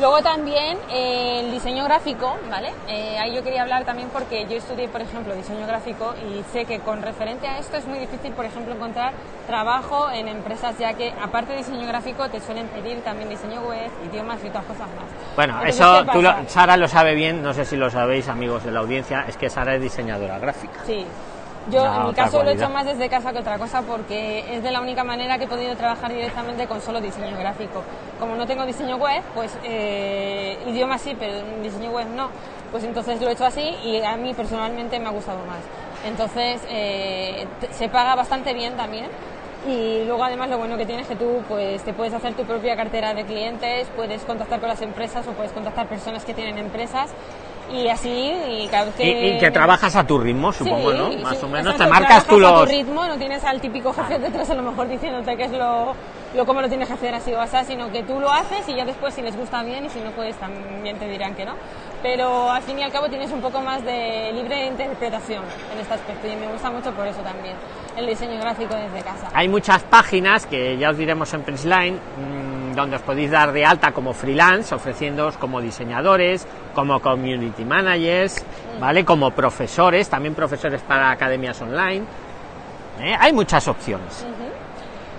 Luego 0.00 0.22
también 0.22 0.78
eh, 0.90 1.40
el 1.44 1.52
diseño 1.52 1.84
gráfico, 1.84 2.34
¿vale? 2.50 2.72
Eh, 2.88 3.18
ahí 3.18 3.34
yo 3.34 3.42
quería 3.42 3.60
hablar 3.60 3.84
también 3.84 4.08
porque 4.08 4.46
yo 4.48 4.56
estudié, 4.56 4.88
por 4.88 5.02
ejemplo, 5.02 5.34
diseño 5.34 5.66
gráfico 5.66 6.14
y 6.26 6.42
sé 6.54 6.64
que 6.64 6.80
con 6.80 7.02
referente 7.02 7.46
a 7.46 7.58
esto 7.58 7.76
es 7.76 7.86
muy 7.86 7.98
difícil, 7.98 8.32
por 8.32 8.46
ejemplo, 8.46 8.74
encontrar 8.74 9.12
trabajo 9.46 10.10
en 10.10 10.28
empresas 10.28 10.78
ya 10.78 10.94
que 10.94 11.12
aparte 11.22 11.52
de 11.52 11.58
diseño 11.58 11.86
gráfico 11.86 12.30
te 12.30 12.40
suelen 12.40 12.68
pedir 12.68 13.02
también 13.02 13.28
diseño 13.28 13.60
web, 13.60 13.90
idiomas 14.10 14.42
y 14.42 14.48
otras 14.48 14.64
cosas 14.64 14.88
más. 14.88 15.36
Bueno, 15.36 15.52
Entonces, 15.58 15.76
eso 15.76 16.04
¿qué 16.06 16.12
tú 16.12 16.22
lo-? 16.22 16.34
Sara 16.48 16.78
lo 16.78 16.88
sabe 16.88 17.14
bien, 17.14 17.42
no 17.42 17.52
sé 17.52 17.66
si 17.66 17.76
lo 17.76 17.90
sabéis, 17.90 18.28
amigos 18.28 18.64
de 18.64 18.70
la 18.70 18.80
audiencia, 18.80 19.26
es 19.28 19.36
que 19.36 19.50
Sara 19.50 19.74
es 19.74 19.82
diseñadora 19.82 20.38
gráfica. 20.38 20.80
Sí. 20.86 21.04
Yo 21.68 21.84
en 21.84 22.06
mi 22.06 22.14
caso 22.14 22.42
lo 22.42 22.50
he 22.50 22.54
hecho 22.54 22.70
más 22.70 22.86
desde 22.86 23.08
casa 23.08 23.32
que 23.32 23.40
otra 23.40 23.58
cosa 23.58 23.82
porque 23.82 24.56
es 24.56 24.62
de 24.62 24.70
la 24.70 24.80
única 24.80 25.04
manera 25.04 25.36
que 25.36 25.44
he 25.44 25.48
podido 25.48 25.76
trabajar 25.76 26.12
directamente 26.12 26.66
con 26.66 26.80
solo 26.80 27.00
diseño 27.00 27.36
gráfico. 27.36 27.82
Como 28.18 28.34
no 28.34 28.46
tengo 28.46 28.64
diseño 28.64 28.96
web, 28.96 29.22
pues 29.34 29.56
eh, 29.62 30.58
idioma 30.66 30.96
sí, 30.98 31.14
pero 31.18 31.42
diseño 31.62 31.90
web 31.90 32.06
no. 32.08 32.30
Pues 32.70 32.84
entonces 32.84 33.20
lo 33.20 33.28
he 33.28 33.32
hecho 33.32 33.44
así 33.44 33.76
y 33.84 34.02
a 34.02 34.16
mí 34.16 34.32
personalmente 34.32 34.98
me 34.98 35.08
ha 35.08 35.10
gustado 35.10 35.44
más. 35.44 35.60
Entonces 36.06 36.62
eh, 36.70 37.46
se 37.72 37.88
paga 37.88 38.14
bastante 38.14 38.54
bien 38.54 38.76
también. 38.76 39.08
Y 39.68 40.04
luego 40.06 40.24
además 40.24 40.48
lo 40.48 40.56
bueno 40.56 40.78
que 40.78 40.86
tienes 40.86 41.02
es 41.02 41.10
que 41.10 41.22
tú 41.22 41.42
pues 41.46 41.82
te 41.82 41.92
puedes 41.92 42.14
hacer 42.14 42.32
tu 42.32 42.44
propia 42.44 42.74
cartera 42.76 43.12
de 43.12 43.24
clientes, 43.26 43.88
puedes 43.94 44.22
contactar 44.22 44.58
con 44.58 44.70
las 44.70 44.80
empresas 44.80 45.26
o 45.26 45.32
puedes 45.32 45.52
contactar 45.52 45.86
personas 45.86 46.24
que 46.24 46.32
tienen 46.32 46.56
empresas 46.56 47.10
y 47.72 47.88
así 47.88 48.08
y 48.08 48.68
cada 48.70 48.84
vez 48.86 48.94
que 48.94 49.04
Y, 49.04 49.36
y 49.36 49.38
que 49.38 49.50
trabajas 49.50 49.94
a 49.96 50.04
tu 50.06 50.18
ritmo, 50.18 50.52
supongo, 50.52 50.92
Sí, 50.92 50.98
¿no? 50.98 51.10
sí, 51.12 51.16
Más 51.18 51.42
o 51.42 51.48
menos 51.48 51.72
exacto, 51.74 51.84
te 51.84 51.90
marcas 51.90 52.24
tú 52.26 52.38
trabajas 52.38 52.52
a 52.52 52.60
los... 52.60 52.68
tu 52.68 52.76
ritmo, 52.76 53.06
no 53.06 53.16
tienes 53.16 53.44
al 53.44 53.60
típico 53.60 53.92
jefe 53.92 54.18
detrás 54.18 54.50
a 54.50 54.54
lo 54.54 54.62
mejor 54.62 54.88
diciéndote 54.88 55.36
qué 55.36 55.44
es 55.44 55.52
lo, 55.52 55.94
lo 56.34 56.46
cómo 56.46 56.60
lo 56.60 56.68
tienes 56.68 56.88
que 56.88 56.94
hacer 56.94 57.14
así 57.14 57.32
o 57.32 57.40
así, 57.40 57.56
sino 57.66 57.90
que 57.92 58.02
tú 58.02 58.18
lo 58.20 58.30
haces 58.32 58.68
y 58.68 58.74
ya 58.74 58.84
después 58.84 59.14
si 59.14 59.22
les 59.22 59.36
gusta 59.36 59.62
bien 59.62 59.84
y 59.84 59.88
si 59.88 60.00
no 60.00 60.10
pues 60.10 60.34
también 60.36 60.98
te 60.98 61.08
dirán 61.08 61.34
que 61.34 61.44
no. 61.44 61.52
Pero 62.02 62.50
al 62.50 62.62
fin 62.62 62.78
y 62.78 62.82
al 62.82 62.90
cabo 62.92 63.08
tienes 63.08 63.30
un 63.30 63.40
poco 63.42 63.60
más 63.60 63.84
de 63.84 64.30
libre 64.32 64.66
interpretación 64.66 65.44
en 65.72 65.80
este 65.80 65.94
aspecto 65.94 66.26
y 66.26 66.34
me 66.36 66.46
gusta 66.48 66.70
mucho 66.70 66.92
por 66.92 67.06
eso 67.06 67.20
también 67.20 67.54
el 67.96 68.06
diseño 68.06 68.40
gráfico 68.40 68.74
desde 68.74 69.02
casa. 69.02 69.28
Hay 69.34 69.48
muchas 69.48 69.82
páginas 69.82 70.46
que 70.46 70.78
ya 70.78 70.90
os 70.90 70.96
diremos 70.96 71.32
en 71.34 71.42
Prisline 71.42 71.94
mm, 71.96 72.49
donde 72.80 72.96
os 72.96 73.02
podéis 73.02 73.30
dar 73.30 73.52
de 73.52 73.64
alta 73.64 73.92
como 73.92 74.12
freelance, 74.12 74.74
ofreciéndoos 74.74 75.36
como 75.36 75.60
diseñadores, 75.60 76.46
como 76.74 77.00
community 77.00 77.64
managers, 77.64 78.44
¿vale? 78.80 79.04
Como 79.04 79.30
profesores, 79.30 80.08
también 80.08 80.34
profesores 80.34 80.80
para 80.82 81.10
academias 81.10 81.60
online. 81.60 82.04
¿eh? 83.00 83.16
Hay 83.18 83.32
muchas 83.32 83.66
opciones. 83.68 84.26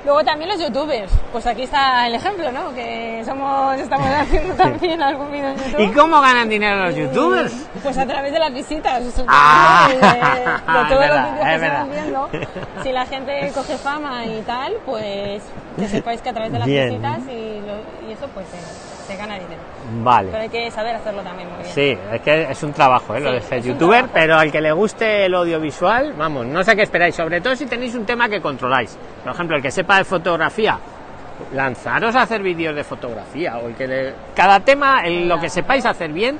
Luego 0.03 0.23
también 0.23 0.49
los 0.49 0.59
youtubers, 0.59 1.11
pues 1.31 1.45
aquí 1.45 1.61
está 1.63 2.07
el 2.07 2.15
ejemplo, 2.15 2.51
¿no? 2.51 2.73
Que 2.73 3.21
somos, 3.23 3.77
estamos 3.77 4.07
haciendo 4.09 4.53
también 4.57 4.99
algún 5.01 5.31
vídeo 5.31 5.49
en 5.49 5.57
YouTube. 5.57 5.79
¿Y 5.79 5.91
cómo 5.91 6.19
ganan 6.21 6.49
dinero 6.49 6.85
los 6.85 6.95
youtubers? 6.95 7.53
Pues 7.83 7.97
a 7.99 8.05
través 8.07 8.33
de 8.33 8.39
las 8.39 8.51
visitas, 8.51 9.03
Ah, 9.27 9.87
y 9.89 9.93
de, 9.93 9.99
de 9.99 10.43
es 10.55 10.65
todos 10.65 10.89
los 10.89 10.99
verdad, 10.99 11.31
vídeos 11.31 11.45
que 11.45 11.53
es 11.53 11.53
se 11.53 11.59
verdad. 11.59 11.79
van 11.79 11.91
viendo. 11.91 12.29
Si 12.83 12.91
la 12.91 13.05
gente 13.05 13.51
coge 13.53 13.77
fama 13.77 14.25
y 14.25 14.41
tal, 14.41 14.73
pues 14.87 15.43
que 15.77 15.87
sepáis 15.87 16.21
que 16.21 16.29
a 16.29 16.33
través 16.33 16.51
de 16.51 16.59
las 16.59 16.67
Bien. 16.67 16.89
visitas 16.89 17.19
y, 17.27 17.61
lo- 17.61 18.09
y 18.09 18.13
eso 18.13 18.27
pues 18.33 18.47
se, 18.47 18.57
se 19.01 19.15
gana 19.17 19.33
dinero. 19.35 19.61
Pero 19.83 20.03
Vale. 20.03 20.37
hay 20.37 20.49
que 20.49 20.71
saber 20.71 20.95
hacerlo 20.95 21.21
también 21.21 21.49
muy 21.49 21.63
bien. 21.63 21.73
Sí, 21.73 21.97
es 22.13 22.21
que 22.21 22.43
es 22.51 22.63
un 22.63 22.71
trabajo, 22.73 23.15
¿eh? 23.15 23.19
lo 23.19 23.31
de 23.33 23.41
ser 23.41 23.61
youtuber, 23.61 24.05
pero 24.13 24.37
al 24.37 24.51
que 24.51 24.61
le 24.61 24.71
guste 24.71 25.25
el 25.25 25.33
audiovisual, 25.35 26.13
vamos, 26.13 26.45
no 26.45 26.63
sé 26.63 26.75
qué 26.75 26.83
esperáis, 26.83 27.15
sobre 27.15 27.41
todo 27.41 27.55
si 27.55 27.65
tenéis 27.65 27.95
un 27.95 28.05
tema 28.05 28.29
que 28.29 28.39
controláis. 28.41 28.97
Por 29.23 29.33
ejemplo, 29.33 29.55
el 29.57 29.61
que 29.61 29.71
sepa 29.71 29.97
de 29.97 30.03
fotografía, 30.05 30.77
lanzaros 31.53 32.15
a 32.15 32.21
hacer 32.23 32.41
vídeos 32.41 32.75
de 32.75 32.83
fotografía, 32.83 33.57
o 33.57 33.67
el 33.67 33.75
que 33.75 33.87
le- 33.87 34.13
cada 34.35 34.59
tema, 34.59 35.01
el- 35.03 35.27
lo 35.27 35.39
que 35.39 35.49
sepáis 35.49 35.85
hacer 35.85 36.11
bien, 36.11 36.37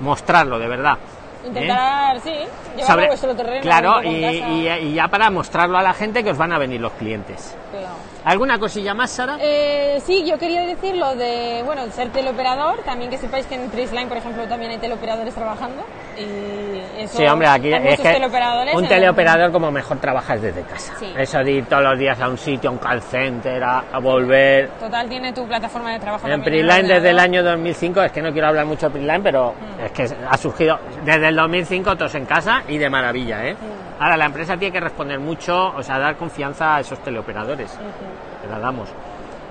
mostrarlo 0.00 0.58
de 0.58 0.68
verdad. 0.68 0.98
¿Eh? 1.44 1.48
Intentar, 1.48 2.20
sí, 2.20 2.34
llevarlo 2.76 3.04
a 3.04 3.06
vuestro 3.08 3.34
terreno. 3.36 3.60
claro, 3.62 4.02
y, 4.02 4.08
y- 4.08 4.68
y 4.68 4.94
ya 4.94 5.08
para 5.08 5.30
mostrarlo 5.30 5.78
a 5.78 5.82
la 5.82 5.92
gente 5.92 6.22
que 6.22 6.30
os 6.30 6.38
van 6.38 6.52
a 6.52 6.58
venir 6.58 6.80
los 6.80 6.92
clientes. 6.92 7.56
Claro. 7.70 7.88
¿Alguna 8.24 8.56
cosilla 8.60 8.94
más, 8.94 9.10
Sara? 9.10 9.36
Eh, 9.40 10.00
sí, 10.04 10.24
yo 10.24 10.38
quería 10.38 10.60
decir 10.64 10.94
lo 10.94 11.16
de, 11.16 11.62
bueno, 11.64 11.82
ser 11.90 12.10
teleoperador, 12.10 12.78
también 12.84 13.10
que 13.10 13.18
sepáis 13.18 13.46
que 13.46 13.56
en 13.56 13.68
Prisline, 13.68 14.06
por 14.06 14.16
ejemplo, 14.16 14.46
también 14.46 14.70
hay 14.70 14.78
teleoperadores 14.78 15.34
trabajando. 15.34 15.82
Y 16.16 17.02
eso, 17.02 17.16
Sí, 17.18 17.24
hombre, 17.26 17.48
aquí 17.48 17.72
es 17.72 17.98
que 18.00 18.12
teleoperadores 18.12 18.74
un 18.76 18.86
teleoperador 18.86 19.50
como 19.50 19.72
mejor 19.72 19.98
trabajas 19.98 20.40
desde 20.40 20.62
casa. 20.62 20.94
Sí. 21.00 21.12
Eso 21.18 21.38
de 21.38 21.50
ir 21.50 21.64
todos 21.66 21.82
los 21.82 21.98
días 21.98 22.20
a 22.20 22.28
un 22.28 22.38
sitio, 22.38 22.70
a 22.70 22.72
un 22.74 22.78
call 22.78 23.02
center, 23.02 23.64
a, 23.64 23.84
a 23.92 23.98
volver. 23.98 24.68
Total, 24.78 25.08
tiene 25.08 25.32
tu 25.32 25.44
plataforma 25.48 25.90
de 25.92 25.98
trabajo. 25.98 26.28
En 26.28 26.42
Prisline 26.42 26.86
desde 26.86 27.10
el 27.10 27.18
año 27.18 27.42
2005, 27.42 28.02
es 28.04 28.12
que 28.12 28.22
no 28.22 28.30
quiero 28.30 28.46
hablar 28.48 28.66
mucho 28.66 28.86
de 28.86 28.92
Prisline, 28.92 29.22
pero 29.22 29.52
Mm. 29.54 29.71
Es 29.84 29.92
que 29.92 30.04
ha 30.28 30.36
surgido 30.36 30.78
desde 31.04 31.28
el 31.28 31.36
2005 31.36 31.96
todos 31.96 32.14
en 32.14 32.24
casa 32.24 32.62
y 32.68 32.78
de 32.78 32.88
maravilla, 32.88 33.44
¿eh? 33.46 33.56
Ahora 33.98 34.16
la 34.16 34.26
empresa 34.26 34.56
tiene 34.56 34.72
que 34.72 34.80
responder 34.80 35.18
mucho, 35.18 35.74
o 35.74 35.82
sea, 35.82 35.98
dar 35.98 36.16
confianza 36.16 36.76
a 36.76 36.80
esos 36.80 37.00
teleoperadores. 37.02 37.72
Ujú. 37.74 38.42
Que 38.42 38.48
la 38.48 38.58
damos. 38.58 38.88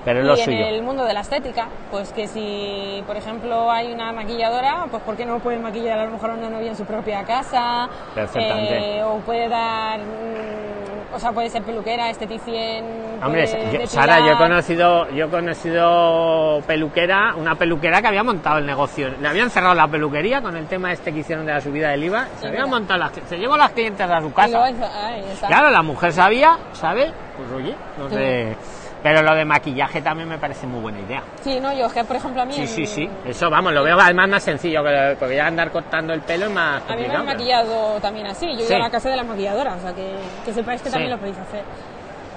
Pero 0.04 0.18
es 0.20 0.24
Y 0.24 0.28
lo 0.28 0.36
en 0.36 0.44
suyo. 0.44 0.66
el 0.66 0.82
mundo 0.82 1.04
de 1.04 1.12
la 1.14 1.20
estética, 1.20 1.68
pues 1.90 2.12
que 2.12 2.26
si, 2.26 3.02
por 3.06 3.16
ejemplo, 3.16 3.70
hay 3.70 3.92
una 3.92 4.12
maquilladora, 4.12 4.86
pues 4.90 5.02
¿por 5.04 5.16
qué 5.16 5.24
no 5.24 5.38
puede 5.38 5.58
maquillar 5.58 5.98
a 6.00 6.04
lo 6.06 6.12
mejor 6.12 6.30
a 6.30 6.34
una 6.34 6.50
novia 6.50 6.70
en 6.70 6.76
su 6.76 6.84
propia 6.84 7.22
casa? 7.24 7.88
Perfectamente. 8.14 8.98
Eh, 8.98 9.04
o 9.04 9.18
puede 9.18 9.48
dar, 9.48 10.00
mm, 10.00 11.14
o 11.14 11.18
sea, 11.20 11.30
puede 11.32 11.50
ser 11.50 11.62
peluquera, 11.62 12.10
esteticien. 12.10 12.84
Hombre, 13.22 13.46
yo-. 13.72 13.86
Sara, 13.86 14.18
yo 14.26 14.32
he 14.32 14.36
conocido, 14.36 15.08
yo 15.10 15.26
he 15.26 15.28
conocido 15.28 16.60
peluquera, 16.66 17.34
una 17.36 17.54
peluquera 17.54 18.00
que 18.02 18.08
había 18.08 18.24
montado 18.24 18.58
el 18.58 18.66
negocio. 18.66 19.08
Le 19.20 19.28
habían 19.28 19.50
cerrado 19.50 19.74
la 19.74 19.86
peluquería 19.86 20.40
con 20.42 20.56
el 20.56 20.66
tema 20.66 20.92
este 20.92 21.12
que 21.12 21.20
hicieron 21.20 21.46
de 21.46 21.52
la 21.52 21.60
subida 21.60 21.90
del 21.90 22.02
IVA. 22.04 22.26
Se 22.40 22.48
habían 22.48 22.68
montado 22.68 22.98
las, 22.98 23.12
se 23.28 23.36
llevó 23.38 23.56
las 23.56 23.70
clientes 23.70 24.08
a 24.10 24.20
su 24.20 24.32
casa. 24.32 24.68
hizo- 24.70 24.84
está. 25.32 25.46
Claro, 25.46 25.70
la 25.70 25.82
mujer 25.82 26.12
sabía, 26.12 26.58
¿sabe? 26.72 27.12
Pues 27.36 27.50
oye, 27.52 27.74
no 27.98 28.08
sé. 28.08 28.56
Pero 29.02 29.20
lo 29.22 29.34
de 29.34 29.44
maquillaje 29.44 30.00
también 30.00 30.28
me 30.28 30.38
parece 30.38 30.66
muy 30.66 30.80
buena 30.80 31.00
idea. 31.00 31.22
Sí, 31.42 31.58
no, 31.60 31.72
yo 31.72 31.86
es 31.86 31.92
que, 31.92 32.04
por 32.04 32.16
ejemplo, 32.16 32.42
a 32.42 32.44
mí... 32.44 32.52
Sí, 32.54 32.60
en- 32.62 32.68
sí, 32.68 32.86
sí. 32.86 33.10
Eso, 33.26 33.50
vamos, 33.50 33.72
lo 33.72 33.82
veo 33.82 33.98
además 33.98 34.28
más 34.28 34.42
sencillo, 34.44 34.82
que- 34.84 35.16
porque 35.18 35.36
ya 35.36 35.46
andar 35.48 35.70
cortando 35.72 36.12
el 36.12 36.20
pelo 36.20 36.46
es 36.46 36.52
más 36.52 36.82
A 36.88 36.94
mí 36.94 37.02
me 37.08 37.14
han 37.16 37.26
maquillado 37.26 37.98
también 38.00 38.26
así. 38.28 38.46
Yo 38.52 38.60
Sí. 38.60 38.72
ido 38.72 38.76
a 38.76 38.78
la 38.86 38.90
casa 38.90 39.10
de 39.10 39.16
la 39.16 39.24
maquilladora, 39.24 39.74
o 39.74 39.80
sea 39.80 39.92
que, 39.92 40.12
que 40.44 40.52
sepáis 40.52 40.80
que 40.82 40.88
Sí. 40.88 40.92
también 40.92 41.10
lo 41.10 41.18
podéis 41.18 41.38
hacer. 41.38 41.62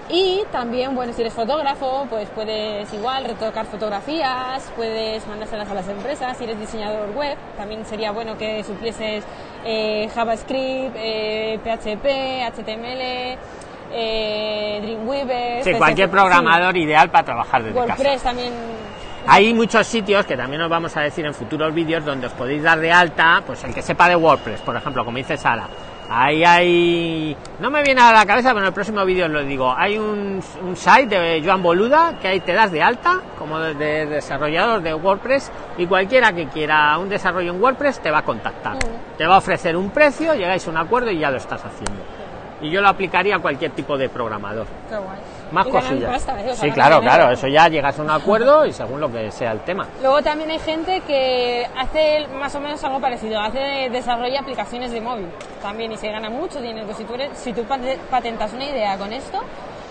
Y 0.08 0.44
también, 0.52 0.94
bueno, 0.94 1.14
si 1.14 1.22
eres 1.22 1.34
fotógrafo, 1.34 2.06
pues 2.10 2.30
puedes 2.30 2.92
igual 2.94 3.26
retocar 3.26 3.66
fotografías, 3.66 4.72
puedes 4.76 5.26
mandárselas 5.28 5.70
a 5.70 5.74
las 5.74 5.88
empresas. 5.88 6.38
Si 6.38 6.44
eres 6.44 6.60
diseñador 6.60 7.10
web, 7.16 7.36
también 7.58 7.84
sería 7.88 8.12
bueno 8.12 8.38
que 8.38 8.64
suplieses 8.64 9.24
eh, 9.66 10.08
JavaScript, 10.14 10.96
eh, 10.96 11.60
PHP, 11.64 12.44
HTML, 12.44 13.38
eh, 13.92 14.80
Dreamweaver. 14.82 15.64
Sí, 15.64 15.74
cualquier 15.74 16.10
programador 16.10 16.76
ideal 16.78 17.10
para 17.10 17.26
trabajar 17.26 17.64
desde 17.64 17.80
casa. 17.80 17.94
WordPress 17.94 18.24
también. 18.24 18.54
Hay 19.28 19.54
muchos 19.56 19.88
sitios 19.88 20.26
que 20.26 20.38
también 20.38 20.62
os 20.62 20.70
vamos 20.70 20.96
a 20.96 21.02
decir 21.02 21.26
en 21.26 21.34
futuros 21.34 21.74
vídeos 21.74 22.06
donde 22.06 22.28
os 22.28 22.34
podéis 22.34 22.62
dar 22.62 22.80
de 22.80 22.92
alta, 22.92 23.42
pues 23.46 23.64
el 23.64 23.74
que 23.74 23.82
sepa 23.82 24.08
de 24.08 24.16
WordPress, 24.16 24.62
por 24.62 24.76
ejemplo, 24.76 25.04
como 25.04 25.18
dice 25.18 25.36
Sara. 25.36 25.68
Ahí 26.08 26.44
hay. 26.44 27.36
No 27.60 27.72
me 27.72 27.82
viene 27.82 28.00
a 28.02 28.12
la 28.14 28.24
cabeza, 28.28 28.50
pero 28.50 28.60
en 28.60 28.68
el 28.68 28.74
próximo 28.74 29.04
vídeo 29.04 29.26
os 29.26 29.32
lo 29.32 29.44
digo. 29.44 29.74
Hay 29.76 29.98
un, 29.98 30.40
un 30.62 30.76
site 30.76 31.20
de 31.20 31.42
Joan 31.44 31.64
Boluda 31.64 32.20
que 32.22 32.28
ahí 32.28 32.40
te 32.42 32.54
das 32.54 32.72
de 32.72 32.84
alta 32.84 33.22
como 33.40 33.60
de, 33.60 33.74
de 33.74 34.06
desarrollador 34.06 34.84
de 34.84 34.94
WordPress 34.94 35.52
y 35.80 35.88
cualquiera 35.88 36.32
que 36.32 36.48
quiera 36.50 36.96
un 37.00 37.10
desarrollo 37.10 37.52
en 37.52 37.60
WordPress 37.60 38.02
te 38.02 38.12
va 38.12 38.20
a 38.20 38.24
contactar. 38.24 38.78
Te 39.18 39.26
va 39.26 39.36
a 39.36 39.38
ofrecer 39.40 39.76
un 39.76 39.90
precio, 39.90 40.36
llegáis 40.36 40.68
a 40.68 40.70
un 40.70 40.78
acuerdo 40.78 41.10
y 41.10 41.18
ya 41.18 41.32
lo 41.32 41.38
estás 41.38 41.66
haciendo. 41.66 42.04
Y 42.62 42.70
yo 42.70 42.82
lo 42.82 42.88
aplicaría 42.88 43.36
a 43.36 43.40
cualquier 43.40 43.72
tipo 43.72 43.98
de 43.98 44.08
programador. 44.10 44.66
Qué 44.90 44.96
guay. 44.96 45.18
Más 45.52 45.68
Y 45.68 45.70
cosillas. 45.72 46.10
pasta, 46.12 46.32
¿eh? 46.42 46.52
O 46.52 46.56
sea, 46.56 46.56
sí, 46.56 46.72
claro, 46.72 47.00
dinero. 47.00 47.16
claro. 47.18 47.32
Eso 47.34 47.48
ya 47.48 47.68
llegas 47.68 48.00
a 48.00 48.02
un 48.02 48.10
acuerdo 48.10 48.66
y 48.66 48.72
según 48.74 49.00
lo 49.02 49.12
que 49.12 49.30
sea 49.32 49.52
el 49.52 49.60
tema. 49.60 49.88
Luego 50.02 50.22
también 50.24 50.50
hay 50.50 50.60
gente 50.60 51.02
que 51.02 51.68
hace 51.78 52.26
más 52.40 52.56
o 52.56 52.60
menos 52.62 52.84
algo 52.84 53.00
parecido, 53.00 53.40
hace 53.40 53.90
desarrolla 53.92 54.40
aplicaciones 54.40 54.92
de 54.92 55.02
móvil 55.02 55.28
también 55.62 55.92
y 55.92 55.98
se 55.98 56.10
gana 56.10 56.30
mucho 56.30 56.60
dinero. 56.62 56.88
Si 56.96 57.04
tú, 57.04 57.14
eres- 57.16 57.38
si 57.38 57.54
tú 57.54 57.64
pate- 57.66 58.00
patentas 58.10 58.54
una 58.54 58.66
idea 58.66 58.98
con 58.98 59.12
esto, 59.14 59.42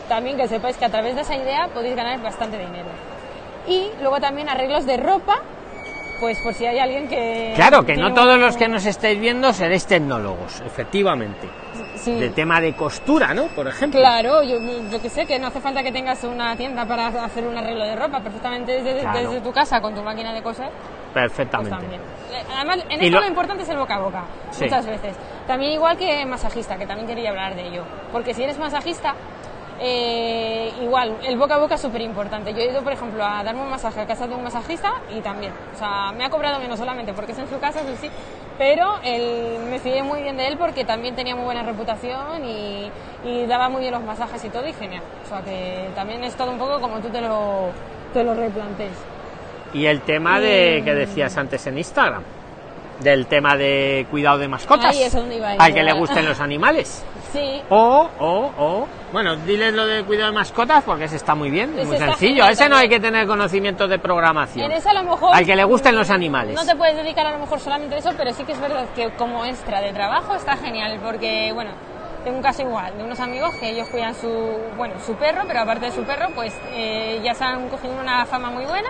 también 0.08 0.36
que 0.36 0.48
sepáis 0.48 0.76
que 0.76 0.86
a 0.86 0.90
través 0.90 1.14
de 1.14 1.20
esa 1.20 1.36
idea 1.36 1.68
podéis 1.68 1.94
ganar 1.94 2.20
bastante 2.20 2.58
dinero. 2.58 2.88
Y 3.68 3.90
luego 4.00 4.18
también 4.20 4.48
arreglos 4.48 4.84
de 4.86 4.96
ropa, 4.96 5.36
pues 6.20 6.38
por 6.40 6.54
si 6.54 6.66
hay 6.66 6.78
alguien 6.78 7.08
que... 7.08 7.52
Claro, 7.56 7.84
que 7.84 7.96
no 7.96 8.12
todos 8.14 8.38
los 8.38 8.56
que 8.56 8.68
nos 8.68 8.84
estéis 8.86 9.18
viendo 9.20 9.52
seréis 9.52 9.86
tecnólogos, 9.86 10.60
efectivamente. 10.66 11.48
Sí. 11.96 12.14
De 12.14 12.30
tema 12.30 12.60
de 12.60 12.74
costura, 12.74 13.32
¿no? 13.34 13.44
Por 13.48 13.66
ejemplo. 13.68 13.98
Claro, 14.00 14.42
yo, 14.42 14.56
yo 14.90 15.00
que 15.00 15.08
sé, 15.08 15.24
que 15.26 15.38
no 15.38 15.46
hace 15.48 15.60
falta 15.60 15.82
que 15.82 15.90
tengas 15.92 16.22
una 16.24 16.54
tienda 16.56 16.84
para 16.86 17.06
hacer 17.06 17.46
un 17.46 17.56
arreglo 17.56 17.84
de 17.84 17.96
ropa, 17.96 18.20
perfectamente 18.20 18.82
desde, 18.82 19.00
Claro. 19.00 19.18
desde 19.20 19.40
tu 19.40 19.52
casa 19.52 19.80
con 19.80 19.94
tu 19.94 20.02
máquina 20.02 20.32
de 20.32 20.42
coser. 20.42 20.68
Pues 21.12 21.24
Perfectamente. 21.30 21.94
Eh, 21.96 22.42
Además, 22.56 22.78
en 22.90 23.00
esto 23.00 23.14
lo- 23.16 23.20
lo... 23.20 23.28
importante 23.28 23.62
es 23.62 23.68
el 23.68 23.78
boca 23.78 23.94
a 23.94 24.00
boca, 24.00 24.24
Sí. 24.50 24.64
muchas 24.64 24.84
veces. 24.86 25.14
También 25.46 25.72
igual 25.72 25.96
que 25.96 26.26
masajista, 26.26 26.76
que 26.76 26.86
también 26.86 27.06
quería 27.06 27.30
hablar 27.30 27.54
de 27.54 27.68
ello. 27.68 27.84
Porque 28.12 28.34
si 28.34 28.42
eres 28.42 28.58
masajista, 28.58 29.14
eh, 29.80 30.72
igual, 30.82 31.16
el 31.24 31.36
boca 31.36 31.56
a 31.56 31.58
boca 31.58 31.74
es 31.74 31.80
súper 31.80 32.00
importante. 32.00 32.52
Yo 32.52 32.60
he 32.60 32.70
ido, 32.70 32.82
por 32.82 32.92
ejemplo, 32.92 33.24
a 33.24 33.42
darme 33.42 33.62
un 33.62 33.70
masaje 33.70 34.00
a 34.00 34.06
casa 34.06 34.26
de 34.26 34.34
un 34.34 34.42
masajista 34.42 34.92
y 35.14 35.20
también. 35.20 35.52
O 35.74 35.78
sea, 35.78 36.12
me 36.12 36.24
ha 36.24 36.30
cobrado 36.30 36.58
menos 36.60 36.78
solamente 36.78 37.12
porque 37.12 37.32
es 37.32 37.38
en 37.38 37.48
su 37.48 37.58
casa, 37.58 37.80
eso 37.80 37.96
sí. 38.00 38.10
Pero 38.56 39.00
él, 39.02 39.58
me 39.68 39.78
fié 39.80 40.02
muy 40.02 40.22
bien 40.22 40.36
de 40.36 40.46
él 40.46 40.56
porque 40.56 40.84
también 40.84 41.16
tenía 41.16 41.34
muy 41.34 41.44
buena 41.44 41.62
reputación 41.64 42.44
y, 42.44 42.90
y 43.24 43.46
daba 43.46 43.68
muy 43.68 43.80
bien 43.80 43.92
los 43.92 44.04
masajes 44.04 44.44
y 44.44 44.48
todo 44.48 44.66
y 44.66 44.72
genial. 44.72 45.02
O 45.24 45.28
sea, 45.28 45.42
que 45.42 45.88
también 45.94 46.22
es 46.22 46.34
todo 46.36 46.52
un 46.52 46.58
poco 46.58 46.80
como 46.80 47.00
tú 47.00 47.08
te 47.08 47.20
lo, 47.20 47.70
te 48.12 48.22
lo 48.22 48.34
replantees. 48.34 48.96
Y 49.72 49.86
el 49.86 50.02
tema 50.02 50.38
de 50.38 50.82
que 50.84 50.94
decías 50.94 51.36
antes 51.36 51.66
en 51.66 51.78
Instagram, 51.78 52.22
del 53.04 53.26
tema 53.26 53.56
de 53.56 54.06
cuidado 54.10 54.38
de 54.38 54.48
mascotas. 54.48 54.96
Ahí 54.96 55.02
es 55.04 55.12
donde 55.12 55.36
iba 55.36 55.50
a 55.50 55.54
ir, 55.54 55.62
Al 55.62 55.72
que 55.74 55.82
le 55.84 55.92
gusten 55.92 56.24
los 56.24 56.40
animales. 56.40 57.04
Sí, 57.32 57.62
O, 57.68 58.08
o, 58.18 58.50
o, 58.58 58.88
bueno, 59.12 59.36
diles 59.36 59.74
lo 59.74 59.86
de 59.86 60.04
cuidado 60.04 60.30
de 60.30 60.34
mascotas 60.36 60.82
porque 60.84 61.04
ese 61.04 61.16
está 61.16 61.34
muy 61.34 61.50
bien, 61.50 61.74
Ese 61.76 61.86
muy 61.86 61.98
sencillo. 61.98 62.48
Ese 62.48 62.68
no 62.68 62.76
hay 62.76 62.84
también. 62.88 63.02
que 63.02 63.08
tener 63.08 63.26
conocimiento 63.26 63.86
de 63.86 63.98
programación. 63.98 64.70
En 64.70 64.76
eso 64.76 64.88
a 64.90 64.94
lo 64.94 65.02
mejor... 65.02 65.34
Al 65.34 65.44
que 65.44 65.54
le 65.54 65.64
gusten 65.64 65.94
los 65.94 66.10
animales. 66.10 66.54
No 66.54 66.64
te 66.64 66.74
puedes 66.74 66.96
dedicar 66.96 67.26
a 67.26 67.32
lo 67.32 67.38
mejor 67.40 67.60
solamente 67.60 67.94
a 67.96 67.98
eso, 67.98 68.10
pero 68.16 68.32
sí 68.32 68.44
que 68.44 68.52
es 68.52 68.60
verdad 68.60 68.86
que 68.96 69.10
como 69.16 69.44
extra 69.44 69.80
de 69.80 69.92
trabajo 69.92 70.34
está 70.34 70.56
genial, 70.56 70.98
porque, 71.02 71.50
bueno, 71.52 71.72
tengo 72.22 72.36
un 72.38 72.42
caso 72.42 72.62
igual, 72.62 72.96
de 72.96 73.04
unos 73.04 73.20
amigos 73.20 73.50
que 73.60 73.70
ellos 73.70 73.88
cuidan 73.88 74.14
su, 74.14 74.28
bueno, 74.76 74.94
su 75.04 75.14
perro, 75.16 75.42
pero 75.46 75.60
aparte 75.60 75.86
de 75.86 75.92
su 75.92 76.04
perro, 76.04 76.28
pues 76.34 76.54
eh, 76.72 77.20
ya 77.22 77.34
se 77.34 77.44
han 77.44 77.68
cogido 77.68 77.94
una 78.00 78.24
fama 78.26 78.50
muy 78.50 78.64
buena 78.64 78.88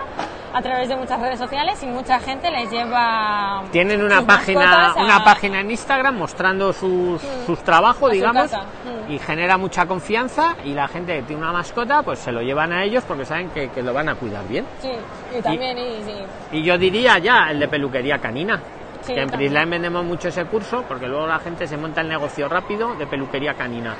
a 0.57 0.61
través 0.61 0.87
de 0.87 0.95
muchas 0.95 1.19
redes 1.19 1.37
sociales 1.37 1.83
y 1.83 1.85
mucha 1.87 2.17
gente 2.19 2.49
les 2.49 2.71
lleva... 2.71 3.63
Tienen 3.71 4.01
una 4.01 4.21
página, 4.25 4.91
a- 4.91 5.03
una 5.03 5.23
página 5.23 5.59
en 5.59 5.69
Instagram 5.69 6.15
mostrando 6.17 6.71
sus, 6.71 7.21
sus 7.45 7.59
trabajos, 7.59 8.09
A 8.09 8.13
digamos. 8.13 8.51
Mm. 8.53 9.11
y 9.11 9.19
genera 9.19 9.57
mucha 9.57 9.85
confianza 9.85 10.55
y 10.63 10.73
la 10.73 10.87
gente 10.87 11.17
que 11.17 11.23
tiene 11.23 11.41
una 11.41 11.51
mascota, 11.51 12.01
pues 12.03 12.19
se 12.19 12.31
lo 12.31 12.41
llevan 12.41 12.71
a 12.71 12.83
ellos 12.83 13.03
porque 13.05 13.25
saben 13.25 13.49
que, 13.49 13.69
que 13.69 13.83
lo 13.83 13.93
van 13.93 14.07
a 14.07 14.15
cuidar 14.15 14.47
bien. 14.47 14.65
Sí, 14.81 14.91
y 15.37 15.41
también, 15.41 15.77
y, 15.77 16.03
sí. 16.03 16.15
Y 16.53 16.63
yo 16.63 16.77
diría 16.77 17.17
ya 17.17 17.49
el 17.51 17.59
de 17.59 17.67
peluquería 17.67 18.19
canina. 18.19 18.59
Sí, 19.01 19.13
que 19.13 19.21
en. 19.21 19.29
Prisline 19.29 19.69
vendemos 19.69 20.05
mucho 20.05 20.29
ese 20.29 20.45
curso 20.45 20.83
porque 20.87 21.07
luego 21.07 21.27
la 21.27 21.39
gente 21.39 21.67
se 21.67 21.75
monta 21.77 21.99
el 22.01 22.07
negocio 22.07 22.47
rápido 22.47 22.95
de 22.95 23.05
peluquería 23.05 23.53
canina. 23.55 23.93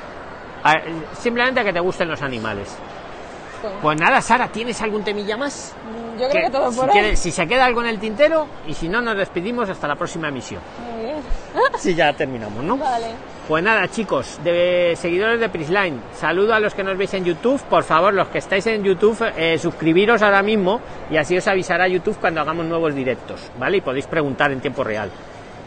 A- 0.63 0.73
Simplemente 1.13 1.63
que 1.65 1.73
te 1.73 1.79
gusten 1.81 2.07
los 2.07 2.21
animales. 2.21 2.75
Pues, 3.69 3.81
Pues 3.81 3.99
nada, 3.99 4.21
Sara, 4.21 4.47
¿tienes 4.49 4.81
algún 4.81 5.03
temilla 5.03 5.37
más? 5.37 5.73
yo 6.19 6.29
creo 6.29 6.45
que, 6.45 6.49
todo 6.49 6.71
si, 6.71 6.77
por 6.77 6.85
hoy. 6.89 6.93
quieres- 6.93 7.19
si 7.19 7.29
se 7.31 7.45
queda 7.45 7.65
algo 7.65 7.81
en 7.81 7.87
el 7.87 7.99
tintero 7.99 8.47
y 8.67 8.73
si 8.73 8.87
no, 8.87 9.01
nos 9.01 9.17
despedimos 9.17 9.69
hasta 9.69 9.85
la 9.87 9.95
próxima 9.95 10.29
emisión. 10.29 10.61
Muy 10.93 11.03
bien. 11.05 11.15
Si 11.77 11.93
ya 11.93 12.13
terminamos, 12.13 12.63
¿no? 12.63 12.77
Vale. 12.77 13.07
Pues 13.47 13.63
nada, 13.63 13.87
chicos, 13.89 14.39
de 14.43 14.95
seguidores 14.99 15.39
de 15.39 15.49
Prisline, 15.49 15.99
saludo 16.17 16.53
a 16.53 16.59
los 16.59 16.73
que 16.73 16.83
nos 16.83 16.97
veis 16.97 17.13
en 17.13 17.25
YouTube. 17.25 17.61
Por 17.63 17.83
favor, 17.83 18.13
los 18.13 18.27
que 18.29 18.37
estáis 18.39 18.65
en 18.67 18.83
YouTube, 18.83 19.17
eh, 19.37 19.57
suscribiros 19.59 20.21
ahora 20.21 20.41
mismo 20.41 20.79
y 21.11 21.17
así 21.17 21.37
os 21.37 21.47
avisará 21.47 21.87
YouTube 21.87 22.17
cuando 22.19 22.41
hagamos 22.41 22.65
nuevos 22.65 22.95
directos, 22.95 23.41
¿vale? 23.59 23.77
Y 23.77 23.81
podéis 23.81 24.07
preguntar 24.07 24.51
en 24.51 24.61
tiempo 24.61 24.83
real. 24.83 25.11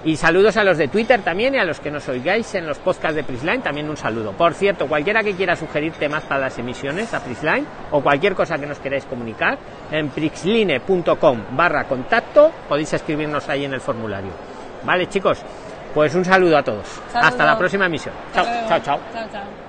Y 0.04 0.16
saludos 0.16 0.56
a 0.56 0.64
los 0.64 0.78
de 0.78 0.88
Twitter 0.88 1.22
también 1.22 1.54
y 1.54 1.58
a 1.58 1.64
los 1.64 1.80
que 1.80 1.90
nos 1.90 2.08
oigáis 2.08 2.54
en 2.54 2.66
los 2.66 2.78
podcasts 2.78 3.16
de 3.16 3.24
Prisline, 3.24 3.62
también 3.62 3.90
un 3.90 3.96
saludo. 3.96 4.32
Por 4.32 4.54
cierto, 4.54 4.86
cualquiera 4.86 5.22
que 5.22 5.34
quiera 5.34 5.56
sugerir 5.56 5.92
temas 5.92 6.22
para 6.24 6.42
las 6.42 6.58
emisiones 6.58 7.12
a 7.14 7.22
Prisline 7.22 7.66
o 7.90 8.00
cualquier 8.00 8.34
cosa 8.34 8.58
que 8.58 8.66
nos 8.66 8.78
queráis 8.78 9.04
comunicar, 9.06 9.58
en 9.90 10.08
prixline.com 10.10 11.42
barra 11.56 11.84
contacto 11.84 12.52
podéis 12.68 12.92
escribirnos 12.92 13.48
ahí 13.48 13.64
en 13.64 13.74
el 13.74 13.80
formulario. 13.80 14.30
Vale, 14.84 15.08
chicos, 15.08 15.42
pues 15.92 16.14
un 16.14 16.24
saludo 16.24 16.58
a 16.58 16.62
todos. 16.62 16.86
Hasta 17.12 17.44
la 17.44 17.58
próxima 17.58 17.86
emisión. 17.86 18.14
Chao. 18.32 18.46
Chao, 18.68 18.80
chao. 18.80 19.67